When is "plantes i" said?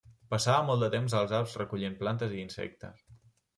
2.01-2.43